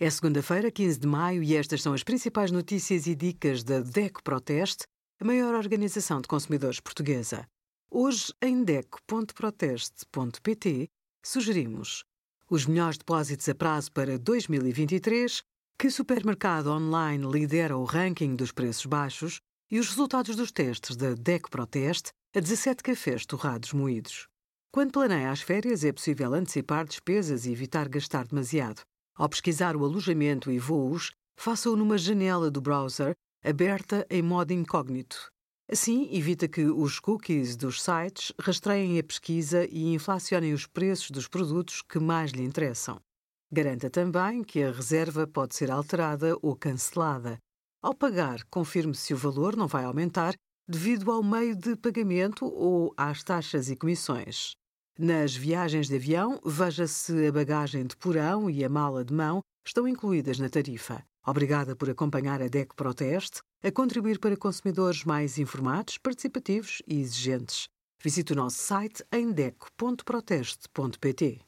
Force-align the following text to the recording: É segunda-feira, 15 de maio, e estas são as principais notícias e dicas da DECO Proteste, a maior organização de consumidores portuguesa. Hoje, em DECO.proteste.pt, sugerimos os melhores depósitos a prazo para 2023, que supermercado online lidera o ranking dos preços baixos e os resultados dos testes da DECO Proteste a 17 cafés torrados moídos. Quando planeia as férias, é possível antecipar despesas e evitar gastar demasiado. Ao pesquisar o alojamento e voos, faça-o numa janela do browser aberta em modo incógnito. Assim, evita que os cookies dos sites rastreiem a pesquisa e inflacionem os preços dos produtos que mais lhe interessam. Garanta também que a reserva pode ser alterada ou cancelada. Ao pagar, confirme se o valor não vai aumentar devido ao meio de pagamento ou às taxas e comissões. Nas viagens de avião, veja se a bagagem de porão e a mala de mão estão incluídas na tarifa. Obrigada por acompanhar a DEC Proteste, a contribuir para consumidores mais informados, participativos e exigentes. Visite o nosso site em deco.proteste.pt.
É 0.00 0.08
segunda-feira, 0.08 0.70
15 0.70 1.00
de 1.00 1.08
maio, 1.08 1.42
e 1.42 1.56
estas 1.56 1.82
são 1.82 1.92
as 1.92 2.04
principais 2.04 2.52
notícias 2.52 3.08
e 3.08 3.16
dicas 3.16 3.64
da 3.64 3.80
DECO 3.80 4.22
Proteste, 4.22 4.84
a 5.20 5.24
maior 5.24 5.56
organização 5.56 6.20
de 6.20 6.28
consumidores 6.28 6.78
portuguesa. 6.78 7.44
Hoje, 7.90 8.32
em 8.40 8.62
DECO.proteste.pt, 8.62 10.88
sugerimos 11.20 12.04
os 12.48 12.64
melhores 12.64 12.96
depósitos 12.96 13.48
a 13.48 13.56
prazo 13.56 13.90
para 13.90 14.16
2023, 14.16 15.42
que 15.76 15.90
supermercado 15.90 16.70
online 16.70 17.26
lidera 17.26 17.76
o 17.76 17.82
ranking 17.82 18.36
dos 18.36 18.52
preços 18.52 18.86
baixos 18.86 19.40
e 19.68 19.80
os 19.80 19.88
resultados 19.88 20.36
dos 20.36 20.52
testes 20.52 20.94
da 20.94 21.14
DECO 21.14 21.50
Proteste 21.50 22.12
a 22.36 22.38
17 22.38 22.84
cafés 22.84 23.26
torrados 23.26 23.72
moídos. 23.72 24.28
Quando 24.70 24.92
planeia 24.92 25.32
as 25.32 25.40
férias, 25.40 25.82
é 25.82 25.92
possível 25.92 26.34
antecipar 26.34 26.86
despesas 26.86 27.46
e 27.46 27.50
evitar 27.50 27.88
gastar 27.88 28.28
demasiado. 28.28 28.82
Ao 29.18 29.28
pesquisar 29.28 29.74
o 29.74 29.84
alojamento 29.84 30.48
e 30.48 30.60
voos, 30.60 31.10
faça-o 31.36 31.74
numa 31.74 31.98
janela 31.98 32.52
do 32.52 32.60
browser 32.60 33.16
aberta 33.44 34.06
em 34.08 34.22
modo 34.22 34.52
incógnito. 34.52 35.28
Assim, 35.68 36.08
evita 36.16 36.46
que 36.46 36.64
os 36.64 37.00
cookies 37.00 37.56
dos 37.56 37.82
sites 37.82 38.32
rastreiem 38.40 38.96
a 38.96 39.02
pesquisa 39.02 39.66
e 39.66 39.92
inflacionem 39.92 40.54
os 40.54 40.66
preços 40.66 41.10
dos 41.10 41.26
produtos 41.26 41.82
que 41.82 41.98
mais 41.98 42.30
lhe 42.30 42.44
interessam. 42.44 43.00
Garanta 43.50 43.90
também 43.90 44.44
que 44.44 44.62
a 44.62 44.70
reserva 44.70 45.26
pode 45.26 45.56
ser 45.56 45.68
alterada 45.68 46.36
ou 46.40 46.54
cancelada. 46.54 47.38
Ao 47.82 47.94
pagar, 47.94 48.44
confirme 48.48 48.94
se 48.94 49.12
o 49.12 49.16
valor 49.16 49.56
não 49.56 49.66
vai 49.66 49.82
aumentar 49.82 50.34
devido 50.68 51.10
ao 51.10 51.24
meio 51.24 51.56
de 51.56 51.74
pagamento 51.74 52.46
ou 52.46 52.94
às 52.96 53.24
taxas 53.24 53.68
e 53.68 53.74
comissões. 53.74 54.52
Nas 55.00 55.36
viagens 55.36 55.86
de 55.86 55.94
avião, 55.94 56.40
veja 56.44 56.88
se 56.88 57.28
a 57.28 57.30
bagagem 57.30 57.86
de 57.86 57.96
porão 57.96 58.50
e 58.50 58.64
a 58.64 58.68
mala 58.68 59.04
de 59.04 59.14
mão 59.14 59.40
estão 59.64 59.86
incluídas 59.86 60.40
na 60.40 60.48
tarifa. 60.48 61.04
Obrigada 61.24 61.76
por 61.76 61.88
acompanhar 61.88 62.42
a 62.42 62.48
DEC 62.48 62.74
Proteste, 62.74 63.40
a 63.62 63.70
contribuir 63.70 64.18
para 64.18 64.36
consumidores 64.36 65.04
mais 65.04 65.38
informados, 65.38 65.98
participativos 65.98 66.82
e 66.84 66.98
exigentes. 66.98 67.68
Visite 68.02 68.32
o 68.32 68.36
nosso 68.36 68.58
site 68.58 69.04
em 69.12 69.30
deco.proteste.pt. 69.30 71.47